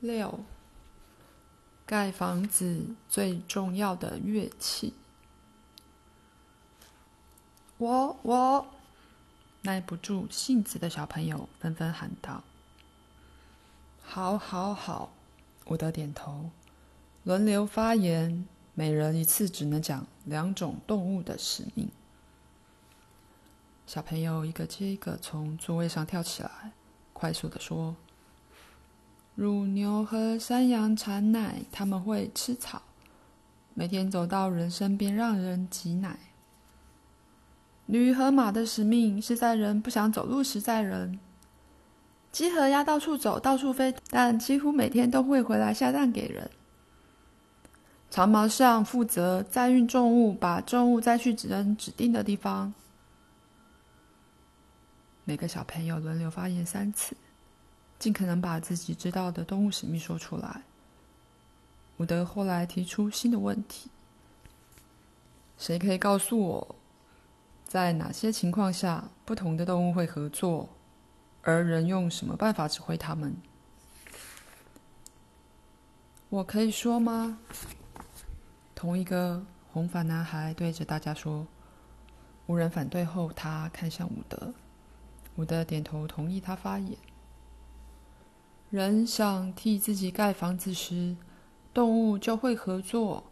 [0.00, 0.38] 六，
[1.84, 4.94] 盖房子最重要的乐器。
[7.78, 8.66] 我我，
[9.62, 12.44] 耐不住性子的小朋友纷纷喊道
[14.00, 15.12] ：“好，好，好！”
[15.66, 16.50] 伍德点头，
[17.24, 21.90] 轮流发言，每人一次只能讲两种动物的使命。
[23.84, 26.72] 小朋友一个接一个从座位上跳起来，
[27.12, 27.96] 快速地说
[29.38, 32.82] ：“乳牛和山羊产奶，他们会吃草，
[33.72, 36.18] 每天走到人身边让人挤奶。”
[37.86, 41.20] 驴和马的使命是在人不想走路时载人。
[42.32, 46.50] 鸡和鸭到处走，到处飞，但几乎每天都会回来下蛋给人。
[48.10, 52.74] 长毛象负责载运重物，把重物载去指人指定的地方。
[55.22, 57.16] 每个小朋友轮流发言三次，
[57.98, 60.62] 尽可能把自己知道的动物使命说出来。
[61.96, 63.90] 伍德后来提出新的问题：
[65.58, 66.76] 谁可以告诉我？
[67.64, 70.68] 在哪些情况下，不同的动物会合作，
[71.42, 73.36] 而人用什么办法指挥他们？
[76.28, 77.38] 我可以说吗？
[78.74, 81.46] 同一个红发男孩对着大家说。
[82.46, 84.54] 无人反对后，他看向伍德。
[85.36, 86.96] 伍德点头同意他发言。
[88.70, 91.16] 人想替自己盖房子时，
[91.72, 93.24] 动物就会合作。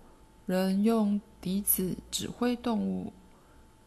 [0.47, 3.13] 人用笛子指挥动物。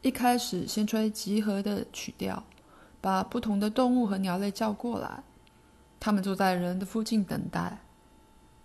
[0.03, 2.43] 一开始，先吹集合的曲调，
[3.01, 5.23] 把不同的动物和鸟类叫过来。
[5.99, 7.79] 他们坐在人的附近等待。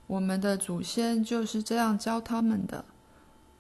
[0.07, 2.85] 我们的祖先就是这样教他们的。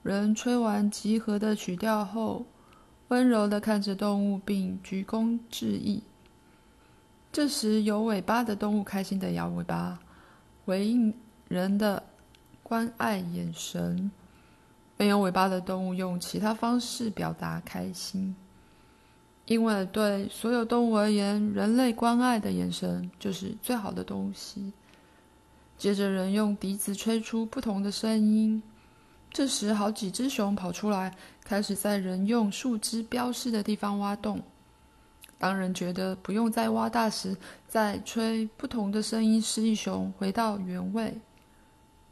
[0.02, 2.44] 人吹完集合的曲调后，
[3.08, 6.02] 温柔地看着动物，并鞠躬致意。
[7.34, 9.98] 这时，有尾巴的动物开心的摇尾巴，
[10.64, 11.12] 回应
[11.48, 12.00] 人的
[12.62, 14.08] 关爱眼神。
[14.96, 18.36] 没有尾巴的动物用其他方式表达开心，
[19.46, 24.72] 因为对所有动物而言，人类关爱的眼神就是最好的东西。
[25.76, 28.62] 接着，人用笛子吹出不同的声音。
[29.32, 31.12] 这时，好几只熊跑出来，
[31.42, 34.40] 开始在人用树枝标示的地方挖洞。
[35.38, 37.36] 当人觉得不用再挖大时，
[37.68, 41.20] 再吹不同的声音，示意熊回到原位。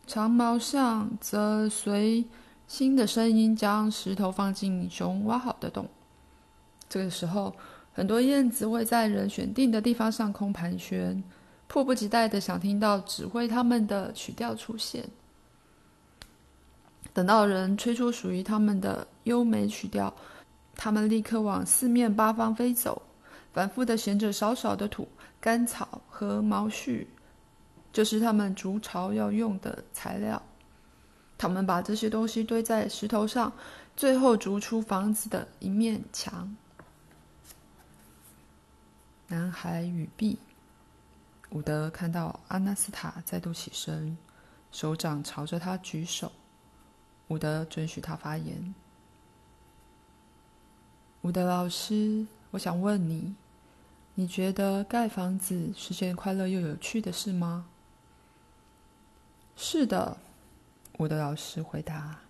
[0.06, 2.24] 长毛象则随
[2.66, 5.88] 新的声音将石头放进熊挖好的洞。
[6.88, 7.54] 这个时候，
[7.94, 11.22] 很多燕子会在人选定的地方上空盘旋，
[11.68, 15.08] 迫不及待的想听到指挥他们的曲调出现。
[17.14, 20.12] 等到人吹出属于他们的优美曲调，
[20.74, 23.00] 他们立刻往四面八方飞走，
[23.52, 25.08] 反复的衔着少少的土、
[25.40, 27.06] 干草和毛絮，
[27.92, 30.40] 这是他们筑巢要用的材料。
[31.36, 33.52] 他们把这些东西堆在石头上，
[33.96, 36.56] 最后筑出房子的一面墙。
[39.26, 40.38] 男孩语毕。
[41.50, 44.16] 伍德看到阿纳斯塔再度起身，
[44.70, 46.32] 手掌朝着他举手。
[47.28, 48.74] 伍德准许他发言。
[51.20, 53.34] 伍德老师，我想问你，
[54.14, 57.66] 你觉得盖房子是件快乐又有趣的事吗？
[59.56, 60.16] 是的。
[60.98, 62.20] 伍德老师回答：“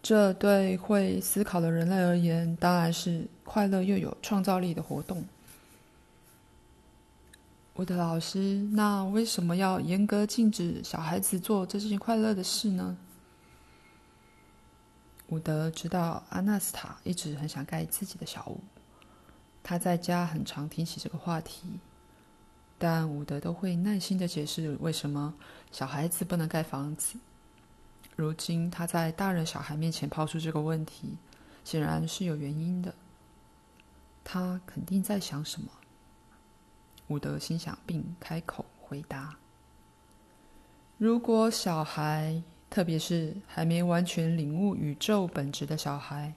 [0.00, 5.24] 这对会思考的人类而言，当然是快乐又有创造力的活动。”
[7.74, 8.38] 伍德老师，
[8.72, 12.96] 那为什么要严格禁止小孩子做这件快乐的事呢？
[15.28, 18.60] 伍德知道阿纳斯塔一直很想盖自己的小屋，
[19.68, 21.78] 他在家很常提起这个话题，
[22.78, 25.34] 但伍德都会耐心地解释为什么
[25.70, 27.18] 小孩子不能盖房子。
[28.16, 31.18] 如今他在大人小孩面前抛出这个问题，
[31.64, 32.94] 显然是有原因的。
[34.24, 35.70] 他肯定在想什么。
[37.08, 39.36] 伍德心想，并开口回答
[40.96, 46.32] ：“如果小孩，特别是还没完全领悟宇宙本质的小孩，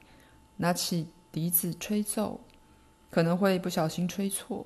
[0.57, 2.41] 拿起笛子吹奏，
[3.11, 4.65] 可能会不小心吹错，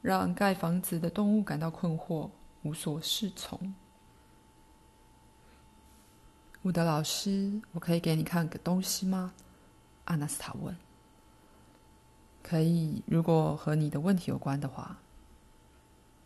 [0.00, 2.30] 让盖房子的动物感到困惑，
[2.62, 3.74] 无所适从。”
[6.62, 9.34] 伍德老师，我可以给你看个东西吗？
[10.04, 10.74] 阿纳斯塔问。
[12.42, 14.98] 可以，如果和你的问题有关的话。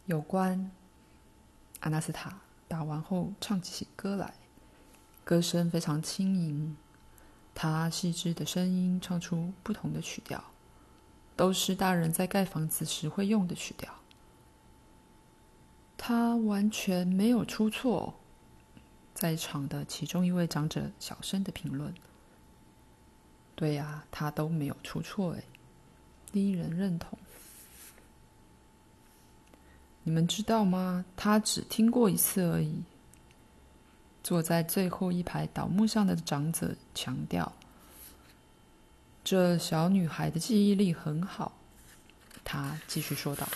[0.06, 0.70] 有关。
[1.80, 4.34] 阿纳斯塔打完后唱起歌来，
[5.24, 6.76] 歌声非常轻盈。
[7.54, 10.42] 他细致的声音唱出不同的曲调，
[11.36, 13.92] 都是大人在盖房子时会用的曲调。
[15.96, 18.14] 他完全没有出错。
[19.14, 21.94] 在场的其中一位长者小声的评论
[23.54, 25.42] ：“对呀，他都没有出错。”哎，
[26.32, 27.18] 第一人认同。
[30.02, 31.04] 你们知道吗？
[31.16, 32.82] 他只听过一次而已。
[34.22, 37.50] 坐在最后一排倒木上的长者强调
[39.24, 41.58] ：“这小女孩的记忆力很好。”
[42.44, 43.48] 她继续说道。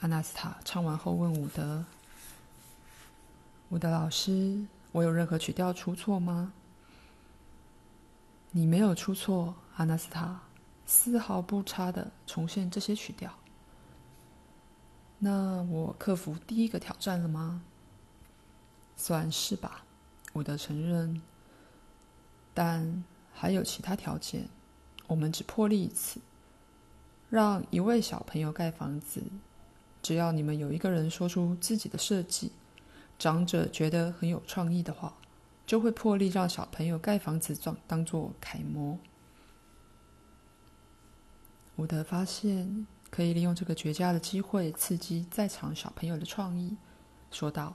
[0.00, 1.84] 阿纳斯塔唱完后问伍德
[3.70, 6.52] ：“伍德老师，我有任何曲调出错吗
[8.50, 10.40] ？”“你没有出错。”阿纳斯塔。
[10.86, 13.32] 丝毫不差的重现这些曲调。
[15.18, 17.62] 那我克服第一个挑战了吗？
[18.94, 19.86] 算是吧，
[20.34, 21.22] 伍德承认。
[22.54, 23.04] 但
[23.34, 24.48] 还有其他条件，
[25.08, 26.20] 我们只破例一次，
[27.28, 29.22] 让一位小朋友盖房子。
[30.00, 32.52] 只要你们有一个人说出自己的设计，
[33.18, 35.14] 长者觉得很有创意的话，
[35.66, 38.98] 就会破例让小朋友盖房子当当做楷模。
[41.76, 46.76] 伍德发现可以利用这个绝佳的机会刺激在场小朋友的创意，
[47.30, 47.74] 说道：“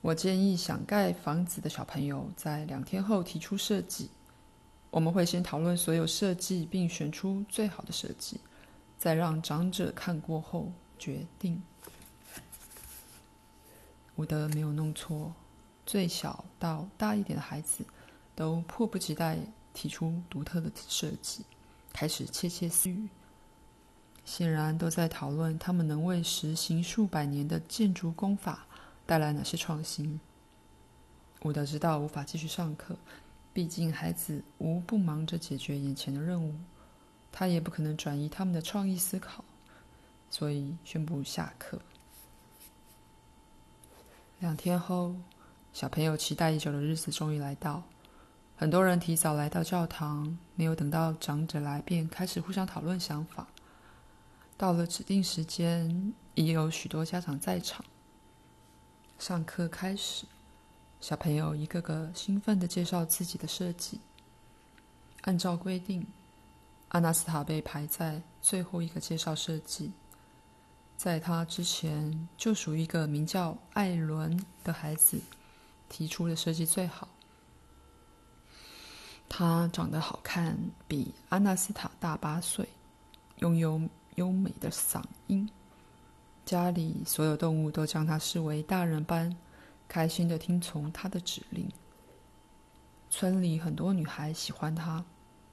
[0.00, 4.10] 我建议想盖房子的小朋友在两天后提出设计。
[4.90, 8.40] 我们会先讨论所有设计，并选出最好的设计，
[8.96, 11.62] 再让长者看过后决定。”
[14.16, 15.32] 伍德没有弄错，
[15.84, 17.84] 最小到大一点的孩子
[18.34, 19.36] 都迫不及待
[19.74, 21.44] 提出独特的设计。
[21.92, 23.08] 开始窃窃私语，
[24.24, 28.66] 显然都在讨论他们能为实行数百年的建筑工法
[29.08, 30.20] 带来哪些创新。
[31.44, 32.94] 伍德知道无法继续上课，
[33.54, 36.54] 毕竟孩子无不忙着解决眼前的任务，
[37.32, 39.42] 他也不可能转移他们的创意思考，
[40.28, 41.80] 所以宣布下课。
[44.40, 45.16] 两天后，
[45.72, 47.82] 小朋友期待已久的日子终于来到。
[48.56, 53.46] 很多人提早来到教堂，没有等到长者来，便开始互相讨论想法。
[54.58, 57.82] 到了指定时间，已有许多家长在场。
[59.18, 60.24] 上课开始，
[61.00, 64.00] 小朋友一个个兴奋地介绍自己的设计。
[65.22, 66.06] 按照规定，
[66.90, 69.92] 阿纳斯塔被排在最后一个介绍设计。
[70.96, 75.20] 在他之前，就属于一个名叫艾伦的孩子
[75.88, 77.08] 提出的设计最好。
[79.28, 80.56] 他长得好看，
[80.86, 82.68] 比阿纳斯塔大八岁，
[83.38, 83.82] 拥有
[84.14, 85.48] 优美的嗓音。
[86.48, 89.36] 家里所有动物都将他视为大人般，
[89.86, 91.70] 开心的听从他的指令。
[93.10, 95.04] 村里很多女孩喜欢他，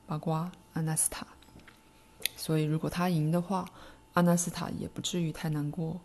[0.07, 1.27] 包括阿纳斯塔。
[2.38, 3.69] 所以，如果他赢的话，
[4.13, 6.00] 阿纳斯塔也不至于太难过。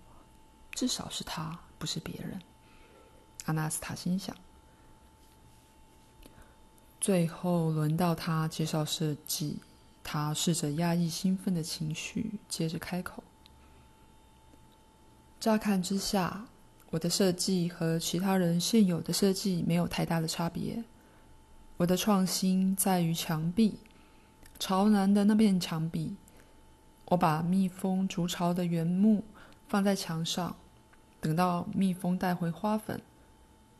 [0.72, 2.42] 至少是他，不是别人。
[3.44, 4.36] 阿纳斯塔心想。
[7.00, 9.60] 最后轮到他介绍设计，
[10.02, 13.22] 他试着压抑兴奋的情绪，接着开口
[15.40, 16.44] ：“乍看之下，
[16.90, 20.84] 我的设计和其他人现有的设计没有太大的差别。
[21.78, 23.78] 我的创新在于墙壁，
[24.58, 26.14] 朝南的那片墙壁，
[27.06, 29.24] 我把蜜蜂筑巢的原木
[29.66, 30.54] 放在墙上，
[31.22, 33.00] 等到蜜蜂带回花粉。”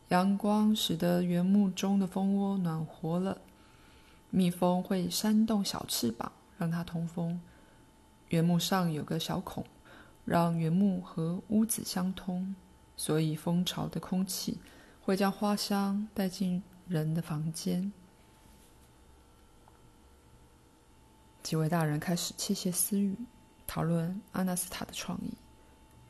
[0.09, 3.37] 阳光使得原木中的蜂窝暖和了，
[4.31, 7.39] 蜜蜂会扇动小翅膀让它通风。
[8.31, 9.63] 原木上有个小孔，
[10.25, 12.55] 让原木和屋子相通，
[12.97, 14.59] 所以蜂巢的空气
[15.01, 17.93] 会将花香带进人的房间。
[21.43, 23.17] 几位大人开始窃窃私语，
[23.67, 25.33] 讨论阿纳斯塔的创意。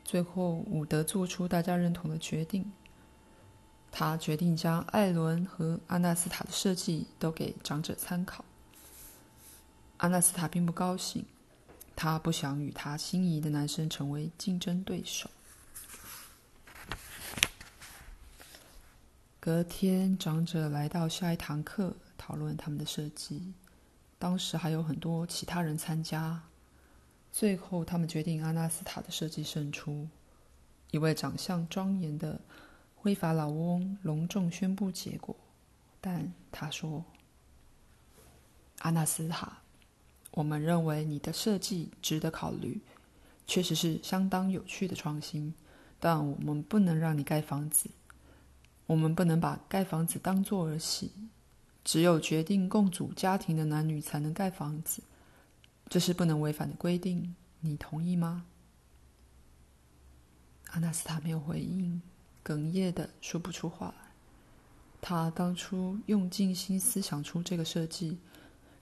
[0.03, 2.71] 最后，伍德做出大家认同的决定。
[3.93, 8.45] 他决定将艾伦和阿纳斯塔的设计都给长者参考。
[9.97, 11.25] 阿纳斯塔并不高兴，
[11.95, 15.29] 他不想与他心仪的男生成为竞争对手。
[19.39, 23.53] 隔天，长者来到下一堂课，讨论他们的设计。
[24.19, 26.41] 当时还有很多其他人参加。
[27.31, 30.07] 最后，他们决定阿纳斯塔的设计胜出。
[30.91, 32.39] 一位长相庄严的。
[33.03, 35.35] 灰发老翁隆重宣布结果，
[35.99, 37.03] 但他说
[38.81, 39.57] ：“阿纳斯塔，
[40.31, 42.81] 我们认为你的设计值得考虑，
[43.45, 45.53] 确实是相当有趣的创新，
[45.99, 47.89] 但我们不能让你盖房子。
[48.87, 51.11] 我们不能把盖房子当作儿戏，
[51.83, 55.01] 只有决定共组家庭的男女才能盖房子，
[55.87, 57.35] 这是不能违反的规定。
[57.61, 58.45] 你同意吗？”
[60.71, 62.01] 阿纳斯塔没有回应，
[62.43, 64.11] 哽咽的说不出话来。
[65.01, 68.17] 他当初用尽心思想出这个设计，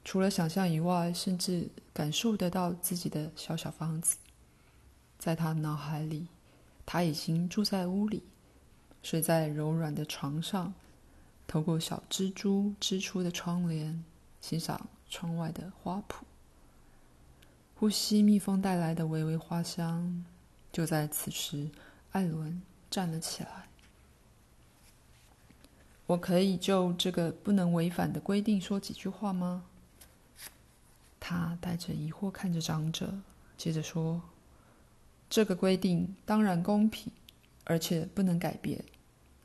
[0.03, 4.17] 除了想象以外，甚至感受得到自己的小小房子。
[5.17, 6.27] 在他脑海里，
[6.85, 8.23] 他已经住在屋里，
[9.03, 10.73] 睡在柔软的床上，
[11.45, 14.03] 透过小蜘蛛织出的窗帘，
[14.41, 16.21] 欣赏窗外的花圃，
[17.75, 20.25] 呼吸蜜蜂带来的微微花香。
[20.71, 21.69] 就在此时，
[22.11, 23.67] 艾伦站了起来。
[26.07, 29.65] 我可以就这个不能违反的规定说几句话吗？
[31.19, 33.13] 他带着疑惑看着长者，
[33.57, 34.21] 接着说
[35.29, 37.11] ：“这个规定当然公平，
[37.65, 38.83] 而且不能改变，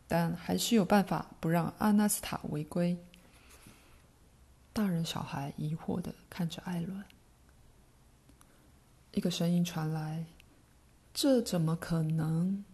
[0.07, 2.97] 但还是有办法不让阿纳斯塔违规。”
[4.73, 7.05] 大人小孩疑惑地看着艾伦。
[9.13, 10.25] 一个声音传来。
[11.13, 12.65] 这怎么可能？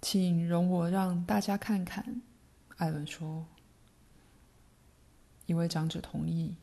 [0.00, 2.22] 请容我让大家看看。”
[2.78, 3.46] 艾伦说。
[5.46, 6.56] 一位长者同意，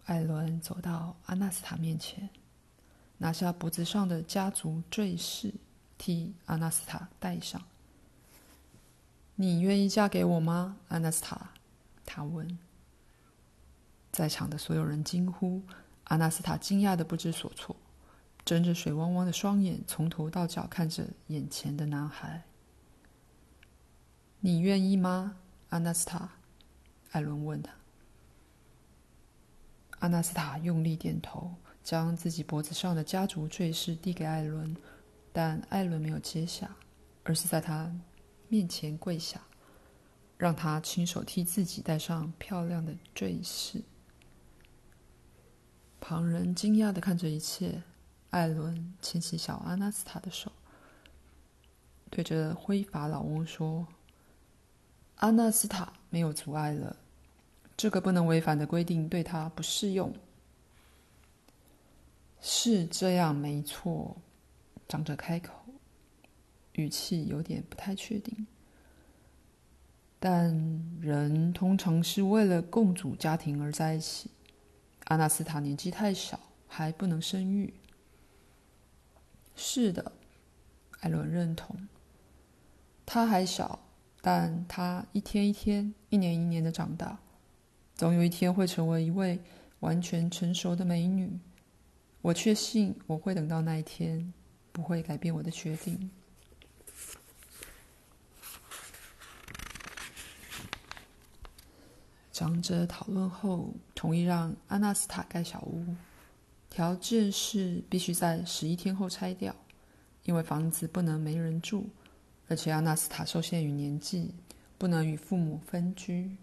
[0.07, 2.29] 艾伦走到阿纳斯塔面前，
[3.19, 5.55] 拿下脖子上的家族坠饰，
[5.97, 7.63] 替阿纳斯塔戴上。
[9.37, 11.53] “你愿意嫁给我吗？”阿纳斯塔，
[12.05, 12.59] 他问。
[14.11, 15.63] 在场的所有人惊呼，
[16.05, 17.77] 阿纳斯塔惊讶的不知所措，
[18.45, 22.43] 睁着水汪汪的双眼，从头到脚看着眼前的男孩。
[24.47, 25.39] “你愿意吗，
[25.71, 26.31] 阿纳斯塔？”
[27.11, 27.73] 艾伦问他。
[29.99, 34.77] 阿纳斯塔用力点头，将自己脖子上的家族坠饰递给艾伦，
[35.33, 36.77] 但艾伦没有接下，
[37.25, 37.93] 而是在他
[38.47, 39.43] 面前跪下，
[40.39, 43.83] 让他亲手替自己戴上漂亮的坠饰。
[45.99, 47.83] 旁人惊讶地看着一切。
[48.31, 50.53] 艾伦牵起小阿纳斯塔的手，
[52.11, 53.89] 对着灰发老翁说
[55.17, 56.97] ：“阿纳斯塔没有阻碍了，
[57.77, 60.15] 这个不能违反的规定对他不适用。”
[62.41, 64.17] 是这样，没错。
[64.89, 65.53] 长者开口，
[66.75, 68.47] 语气有点不太确定。
[70.21, 70.55] 但
[71.01, 74.31] 人通常是为了共组家庭而在一起。
[75.07, 77.75] 阿纳斯塔年纪太小，还不能生育。
[79.57, 80.13] 是的，
[81.01, 81.89] 艾伦认同。
[83.05, 83.81] 他还小，
[84.27, 87.17] 但他一天一天、一年一年的长大，
[87.95, 89.39] 总有一天会成为一位
[89.79, 91.31] 完全成熟的美女。
[92.23, 94.33] 我确信我会等到那一天，
[94.73, 96.11] 不会改变我的决定。
[102.33, 105.95] 长者讨论后，同意让阿纳斯塔盖小屋，
[106.69, 109.55] 条件是必须在十一天后拆掉，
[110.25, 111.89] 因为房子不能没人住，
[112.49, 114.35] 而且阿纳斯塔受限于年纪，
[114.79, 116.37] 不能与父母分居。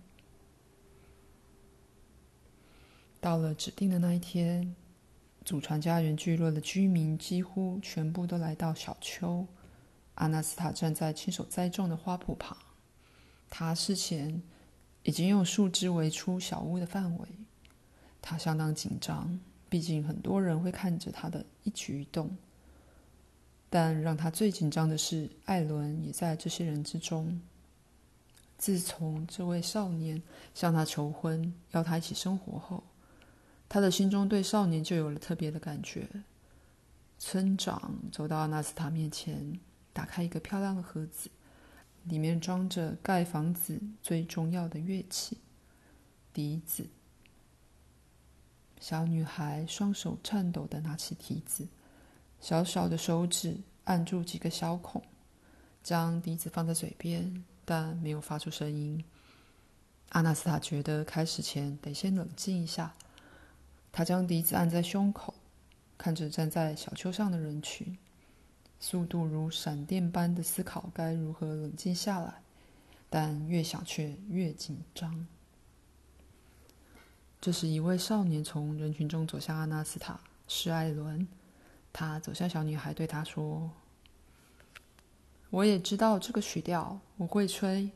[3.20, 4.76] 到了指定的那一天，
[5.46, 9.48] 祖传家园聚落的居民几乎全部都来到小丘。
[10.16, 12.58] 阿纳斯塔站在亲手栽种的花圃旁，
[13.50, 14.42] 他事前。
[15.06, 17.28] 已经用树枝围出小屋的范围，
[18.22, 22.34] 他相当紧张，毕竟很多人会看着他的一举一动。
[23.74, 27.42] 但让他最紧张的是，艾伦也在这些人之中。
[28.56, 30.22] 自从这位少年
[30.54, 32.84] 向他求婚，要他一起生活后，
[33.68, 36.08] 他的心中对少年就有了特别的感觉。
[37.18, 39.60] 村长走到阿纳斯塔面前，
[39.92, 41.32] 打开一个漂亮的盒子。
[42.04, 45.40] 里面装着盖房子最重要的乐器——
[46.32, 46.86] 笛子。
[48.80, 51.68] 小女孩双手颤抖地拿起笛子，
[52.44, 55.02] 小小的手指按住几个小孔，
[55.82, 59.02] 将笛子放在嘴边，但没有发出声音。
[60.10, 62.94] 阿纳斯塔觉得开始前得先冷静一下。
[63.94, 65.34] 他将笛子按在胸口，
[65.98, 67.98] 看着站在小丘上的人群。
[68.78, 72.42] 速度如闪电般的思考该如何冷静下来，
[73.10, 75.26] 但越想却越紧张。
[77.40, 80.20] 这时，一位少年从人群中走向阿纳斯塔，
[80.50, 81.26] 是艾伦。
[81.94, 83.70] 他走向小女孩，对她说
[85.52, 87.92] ：“我也知道这个曲调，我会吹。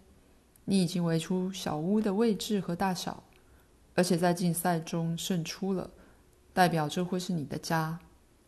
[0.65, 3.23] 你已经围出小屋的位置和大小，
[3.95, 5.89] 而且在竞赛中胜出了，
[6.53, 7.99] 代表这会是你的家。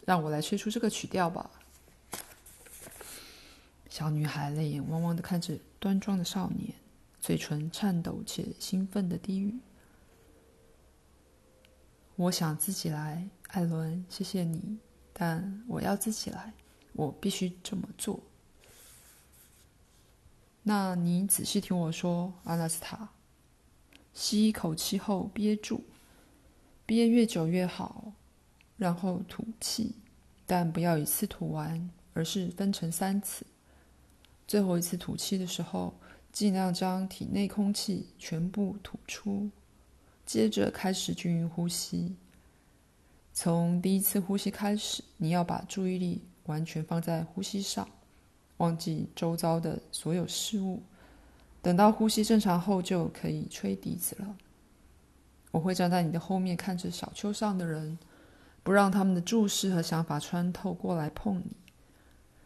[0.05, 1.49] 让我来吹出这个曲调吧。”
[3.89, 6.73] 小女孩泪眼汪汪的看着端庄的少年，
[7.19, 9.57] 嘴唇颤抖且兴奋的低语
[12.15, 14.77] ：“我想自己来，艾伦，谢谢你，
[15.19, 16.53] 但我要自己来，
[16.93, 18.21] 我必须这么做。”
[20.63, 23.09] 那你仔细听我说，阿纳斯塔。
[24.13, 25.83] 吸一口气后憋住，
[26.85, 28.13] 憋越久越好，
[28.77, 29.95] 然后吐气，
[30.45, 33.45] 但不要一次吐完，而是分成三次。
[34.47, 35.93] 最后一次吐气的时候，
[36.31, 39.49] 尽量将体内空气全部吐出，
[40.25, 42.15] 接着开始均匀呼吸。
[43.41, 47.87] 从第一次呼吸开始，你要把注意力完全放在呼吸上，
[48.57, 50.83] 忘记周遭的所有事物。
[51.61, 54.35] 等到呼吸正常后，就可以吹笛子了。
[55.51, 57.97] 我会站在你的后面，看着小丘上的人，
[58.61, 61.55] 不让他们的注视和想法穿透过来碰你，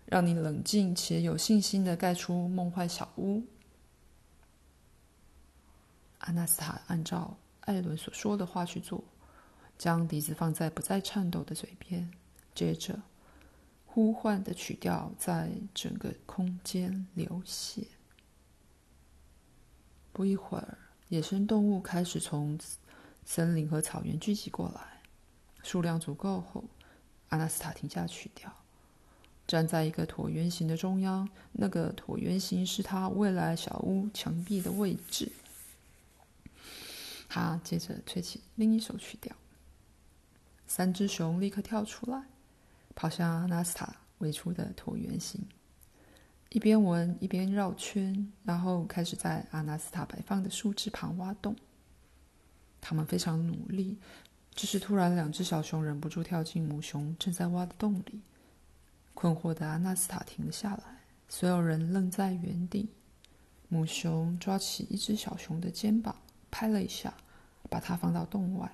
[0.06, 3.42] 让你冷静且有信心的盖出梦幻小屋。
[6.20, 9.04] 阿纳斯塔按照艾伦所说的话去做，
[9.78, 12.12] 将笛子放在不再颤抖的嘴边，
[12.56, 13.02] 接着
[13.86, 17.86] 呼唤的曲调在整个空间流泻。
[20.12, 20.78] 不一会儿，
[21.10, 22.60] 野生动物开始从
[23.26, 25.02] 森林和草原聚集过来。
[25.64, 26.64] 数量足够后，
[27.30, 28.52] 阿纳斯塔停下曲调，
[29.48, 31.28] 站在一个椭圆形的中央。
[31.54, 35.32] 那个椭圆形是他未来小屋墙壁的位置。
[37.28, 39.36] 他接着吹起另一首曲调。
[40.68, 42.24] 三只熊立刻跳出来，
[42.96, 45.46] 跑向阿纳斯塔围出的椭圆形。
[46.50, 51.56] 一边闻一边绕圈，然后开始在阿纳斯塔摆放的树枝旁挖洞。
[52.80, 53.98] 他们非常努力，
[54.54, 58.22] 只是突然，两只小熊忍不住跳进母熊正在挖的洞里。
[59.14, 60.84] 困惑的阿纳斯塔停了下来，
[61.30, 62.90] 所有人愣在原地。
[63.70, 66.16] 母熊抓起一只小熊的肩膀，
[66.52, 67.14] 拍了一下，
[67.70, 68.72] 把它放到洞外，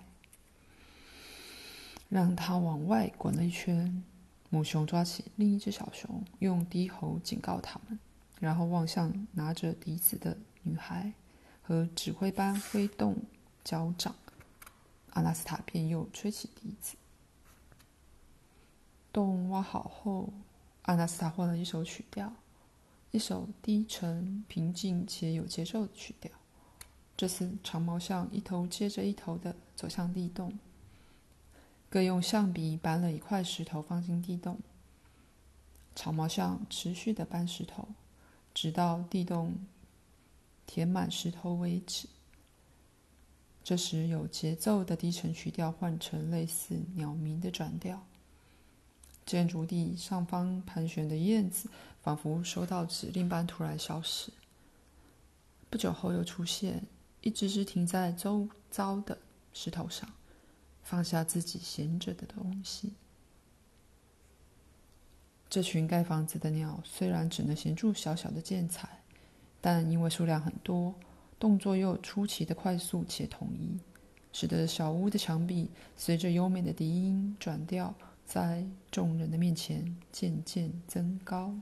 [2.09, 4.03] 让它往外滚了一圈。
[4.49, 7.97] 母熊抓起另一只小熊，用低吼警告他们，
[8.39, 11.13] 然后望向拿着笛子的女孩，
[11.61, 13.15] 和指挥般挥动
[13.63, 14.15] 脚掌。
[15.11, 16.95] 阿纳斯塔便又吹起笛子。
[19.13, 20.33] 洞挖好后，
[20.83, 22.33] 阿纳斯塔换了一首曲调，
[23.11, 26.31] 一首低沉、平静且有节奏的曲调。
[27.15, 30.57] 这次长毛象一头接着一头的走向地洞。
[31.89, 34.59] 各用象鼻搬了一块石头放进地洞，
[35.95, 37.87] 长毛象持续的搬石头，
[38.53, 39.55] 直到地洞
[40.67, 42.07] 填满石头为止。
[43.63, 48.05] 这时，有节奏的低沉曲调换成类似鸟鸣的转调。
[49.25, 51.69] 建筑地上方盘旋的燕子
[52.01, 54.31] 仿佛收到指令般突然消失，
[55.69, 56.83] 不久后又出现，
[57.21, 59.17] 一只只停在周遭的
[59.53, 60.07] 石头上。
[60.89, 62.93] 放下自己闲着的东西。
[65.47, 68.89] 这群盖房子的鸟虽然只能衔住小小的建材，
[69.61, 70.95] 但因为数量很多，
[71.37, 73.79] 动作又出奇的快速且统一，
[74.33, 77.93] 使得小屋的墙壁随着优美的笛音转调，
[78.25, 81.53] 在众人的面前渐渐增高。